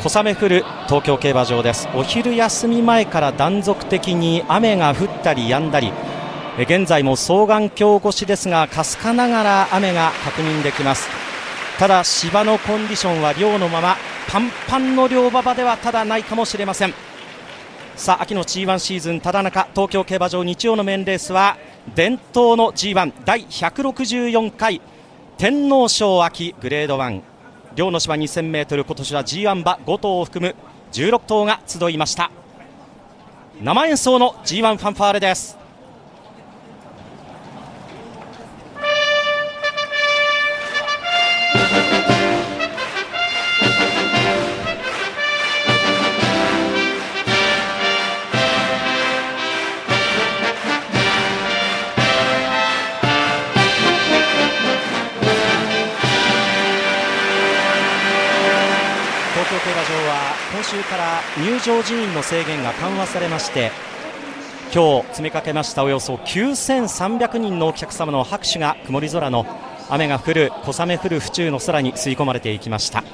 [0.00, 1.88] 小雨降る東京競馬場です。
[1.92, 5.92] お昼休み前から断続的に雨が降ったり止んだり。
[6.60, 11.08] 現在も双眼鏡越しですがかすかながら雨が確認できます。
[11.80, 13.96] ただ芝のコンディションは量のまま
[14.28, 16.94] パンパンの両馬場ではただないかもしれません。
[17.96, 21.56] さあ秋の G1 シーズンただ中東京競馬場日曜のメインレースは
[21.96, 24.80] 伝統の G1 第164回
[25.38, 27.37] 天皇賞秋グレード1
[27.74, 30.54] 両の芝 2000m 今年は G1 馬5頭を含む
[30.92, 32.30] 16頭が集いました。
[33.62, 35.57] 生演奏の G1 ファンファーレです。
[60.58, 63.70] 今週から入場人員の制限が緩和されまして
[64.74, 69.46] 今日詰めかけましたおよそ9300人のお客様の拍手が曇り空の
[69.88, 73.04] 雨が降る小雨降る府中の空に吸い込まれていきました。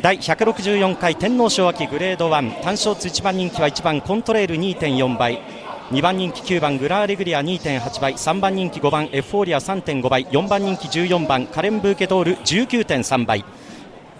[0.00, 5.42] 第164回天皇賞秋グレード1単勝1番人気は1番コントレール2.4倍
[5.90, 13.44] 2番人気9番グラーレグリア2.8倍3番人気5番エフフォーリア3.5倍4番人気14番カレンブーケトール19.3倍。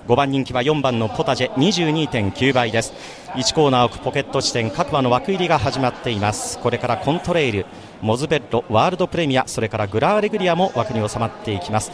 [0.07, 2.93] 5番人気は4番のポタジェ22.9倍です。
[3.35, 6.61] 1コーナー奥ポケット地点各馬の枠入りが始まっています。
[6.61, 7.67] これからコントレイル
[8.03, 11.91] モズベッロワールドプレミアそれからグラーレグリアも枠に収まっていきます。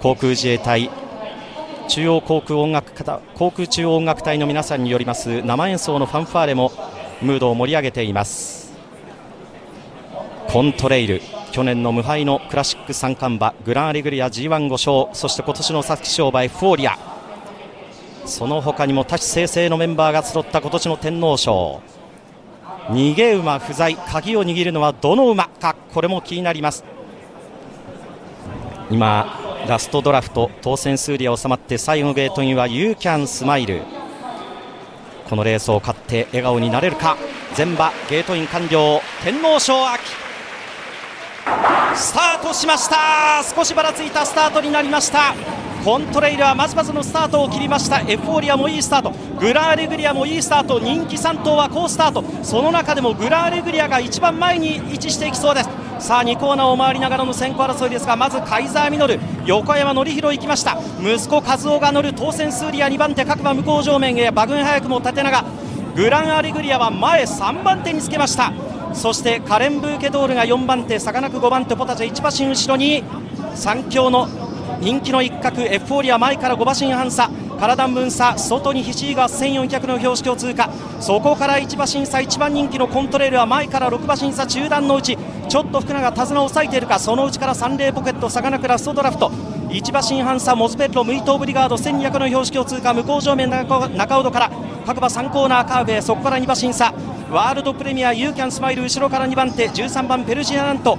[0.00, 0.88] 航空自衛隊
[1.88, 2.92] 中央航空音楽
[3.34, 6.70] 航空中央音楽隊の皆さんによります生演奏のファンファーレも
[7.22, 8.72] ムードを盛り上げています。
[10.48, 17.11] コントレイル去年の無敗のクラシック三冠馬グランレグリア G1 5勝そして今年の皐月賞馬エフフォーリア。
[18.24, 21.82] その他にも多種生成のメンバーが集った今年の天皇賞。
[22.88, 26.84] 逃げ馬不在鍵を握るのはどの馬かこれも気になります。
[28.90, 29.38] 今
[29.68, 33.82] ラストドラフト当選数理は収まって最後のゲートインはユーキャンスマイル。
[35.28, 37.16] このレースを勝って笑顔になれるか
[37.54, 40.02] 全馬ゲートイン完了天皇賞秋。
[41.94, 43.42] スタートしました。
[43.54, 45.34] 少しばらついたスタートになりました。
[45.84, 48.00] コントレイルはまずまずのスタートを切りました。
[48.00, 49.12] エフフォーリアもいいスタート。
[49.40, 50.78] グラーレグリアもいいスタート。
[50.78, 52.22] 人気3頭は好スタート。
[52.44, 55.70] その中でもグラーレグリアが一番前に位置していきそうです。
[55.98, 60.78] さあ2コーナーを回りながらの先行争いですがまずカイザーミノル横山典弘行きました。
[61.00, 65.44] 息子和夫が乗る当選スーリア2番手各馬向こう上面へ馬群早くも縦長
[65.96, 68.52] グランアレグリアは前3番手につけました。
[68.94, 73.02] そしてカレンブーケドールが4番手さかなク5番手ポタジェ1馬身後ろに
[73.56, 74.28] 3強の
[74.80, 80.70] 人気の一角エフフォーリア前から5馬身半差体分差外にヒシーが1400の標識を通過。
[81.00, 86.98] そこから1馬身差1番人気のコントレールは前から6馬身差中段のうちちょっと福永手綱を抑えているか。
[86.98, 89.30] そのうちからサンレーポケットサガナクラストドラフト。
[89.68, 92.94] 1馬身半差モズペッロムイトーブリガード1200の標識を通過。
[92.94, 94.50] 向こう正面中尾戸から
[94.86, 96.00] 各馬3コーナーカーブへ。
[96.00, 96.92] そこから2馬身差
[97.30, 100.98] ワールドプレミアユーキャンスマイル後ろから2番手13番ペルシアナント。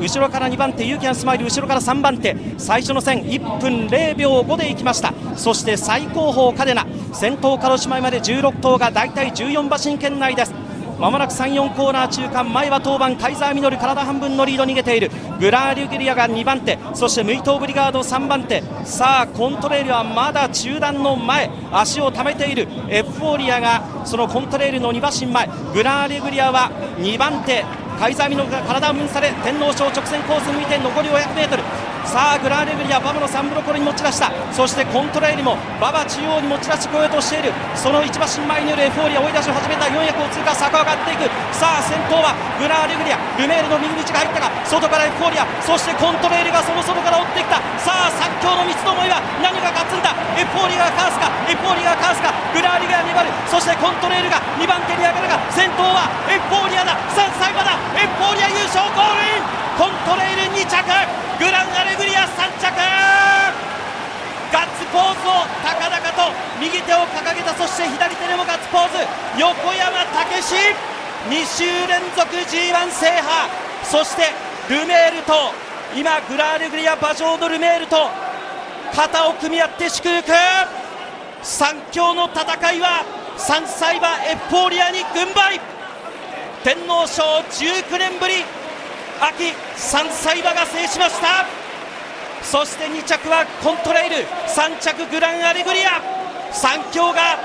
[0.00, 2.36] 後ろから2番手ユーキャンスマイル後ろから3番手。
[2.58, 5.12] 最初の線1分0秒5でいきました。
[5.36, 6.86] そして最高峰カデナ。
[7.12, 10.54] 先頭鹿児島まで16頭が大体14馬身圏内です。
[10.98, 12.44] まもなく3、4コーナー中間。
[12.52, 13.78] 前は当番カイザーミノル。
[13.78, 15.10] 体半分のリード逃げている。
[15.38, 16.78] グラーリュギリアが2番手。
[16.92, 18.62] そしてムイトーブリガード3番手。
[18.84, 21.50] さあコントレールはまだ中段の前。
[21.72, 22.68] 足を溜めている。
[22.90, 25.48] エフフォーリアがそのコントレールの2馬身前。
[25.72, 27.64] グラーリュギリアは2番手。
[28.00, 34.32] カイザーミノルが体を分され天皇賞直線コース向いて残り 500m さあグランアレグリア馬場の3分どころに持ち出した。
[34.50, 37.54] そしてコントレイルも馬場中央に持ち出してこようとしている。
[37.78, 39.86] その1馬身前にいるエフフォーリア追い出しを始めた。
[39.86, 41.30] 400を通過坂上がっていく。
[41.54, 43.18] さあ先頭はグランアレグリア。
[43.38, 45.46] ルメールの右鞭が入ったが外からエフフォーリア。
[45.62, 47.62] そしてコントレイルがその外から追ってきた。
[47.78, 50.10] さあ最強の三つどもえは何が勝つんだ？
[50.34, 51.30] エフフォーリアがかわすか？
[51.46, 52.34] エフフォーリアがかわすか？
[52.50, 53.30] グランアレグリア粘る。
[53.46, 56.98] そしてコントレイルが2番手に上がるが先頭はエフフォーリアだ。
[57.14, 57.78] 3歳馬だ。
[57.94, 59.46] エフフォーリア優勝ゴールイン。
[59.78, 60.74] コントレイル2着。
[61.40, 62.68] グランアレグリア3着
[64.52, 68.98] ガッツポーズを高々と右手を掲げたそして左手でもガッツポーズ。
[69.40, 70.54] 横山武史。
[71.28, 73.50] 2週連続 G1 制覇。
[73.82, 74.28] そして
[74.68, 75.32] ルメールと
[75.96, 78.08] 今グラーレグリア馬上のルメールと
[78.94, 80.32] 肩を組み合って祝福。
[81.42, 83.04] 3強の戦いは
[83.38, 85.58] 3歳馬エフフォーリアに軍配。
[86.62, 88.44] 天皇賞19年ぶり。
[89.20, 89.44] 秋
[89.76, 91.46] 3歳馬が制しました。
[92.42, 94.16] そして2着はコントレイル。
[94.46, 96.19] 3着グランアレグリア。
[96.52, 97.38] 三強が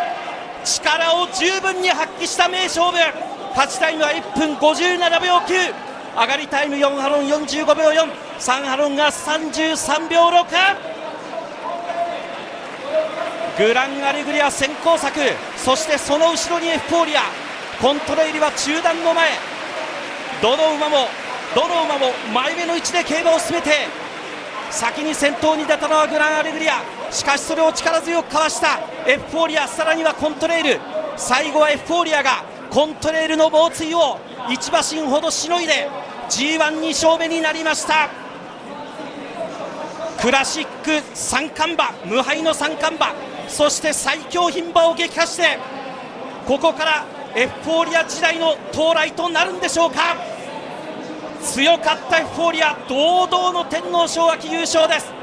[0.63, 2.97] 力を十分に発揮した名勝負。
[3.51, 5.73] 勝ちタイムは1分57秒9
[6.21, 7.89] 上がりタイム4ハロン45秒
[8.37, 10.45] 43ハロンが33秒6
[13.57, 15.17] グランアレグリア先行策。
[15.55, 17.21] そしてその後ろにエフフォーリア。
[17.81, 19.29] コントレイルは中段の前。
[20.41, 21.07] どの馬も
[21.55, 23.71] どの馬も前目の位置で競馬を進めて
[24.69, 26.83] 先に先頭に出たのはグランアレグリア。
[27.15, 28.77] しかしそれを力強くかわした。
[29.07, 30.79] エフフォーリアさらにはコントレイル。
[31.15, 34.19] 最後はエフフォーリアがコントレイルの猛追を
[34.49, 35.89] 1馬身ほどしのいで
[36.29, 38.09] G12 勝目になりました。
[40.19, 43.13] クラシック三冠馬無敗の三冠馬
[43.47, 45.57] そして最強牝馬を撃破して
[46.45, 50.17] ここからエフフォーリア時代の到来となるんでしょうか。
[51.41, 55.14] 強かったエフフォーリア堂々の天皇賞秋優勝です。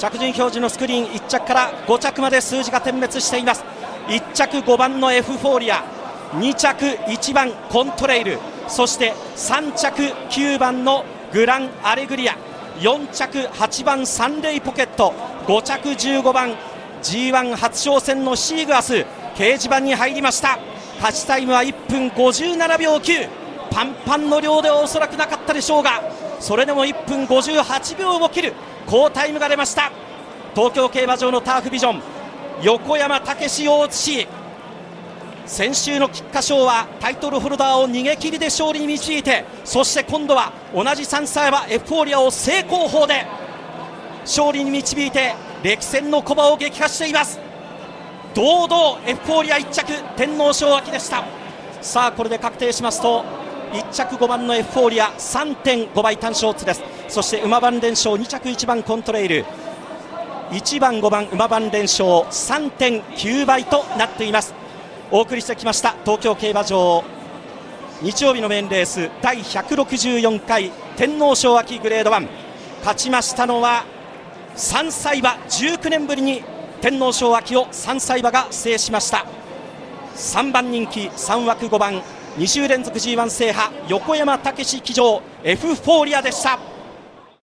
[0.00, 3.62] 着順表示のスクリーン1着から5着まで数字が点滅しています。
[4.08, 5.84] 1着5番のエフフォーリア
[6.32, 11.04] 2着1番コントレイルそして3着9番の
[11.34, 12.36] グランアレグリア
[12.78, 15.12] 4着8番サンレイポケット
[15.46, 16.54] 5着15番
[17.02, 19.04] G1 初挑戦のシーグアス
[19.34, 20.58] 掲示板に入りました。
[20.96, 23.28] 勝ちタイムは1分57秒9
[23.70, 26.02] パンパンの量ではおそらくなかったでしょうが
[26.40, 28.54] それでも1分58秒を切る。
[28.90, 29.92] 好タイムが出ました。
[30.52, 32.02] 東京競馬場のターフビジョン。
[32.62, 34.28] 横山武史大津氏。
[35.46, 43.26] 先週の菊花賞はタイトルホルダーを逃げ切りで勝利に導いてそして今度は同じ3歳馬エフフォーリアを正攻法で
[44.22, 47.38] 勝利に導いて歴戦の駒を撃破しています。
[48.34, 51.24] 堂々エフフォーリア1着天皇賞秋でした。
[51.80, 53.24] さあこれで確定しますと
[53.72, 56.82] 1着5番のエフフォーリア3.5倍単勝ツです。
[57.10, 59.44] そして馬番連勝2着1番コントレイル。
[60.52, 64.54] 1番5番馬番連勝3.9倍となっています。
[65.10, 67.02] お送りしてきました東京競馬場。
[68.00, 72.28] 日曜日のメインレース第164回天皇賞秋グレード1
[72.78, 73.84] 勝ちましたのは
[74.56, 75.30] 3歳馬。
[75.48, 76.44] 19年ぶりに
[76.80, 79.26] 天皇賞秋を3歳馬が制しました。
[80.14, 82.00] 3番人気3枠5番。
[82.38, 86.69] 2週連続 G1 制覇横山武史騎乗エフフォーリアでした。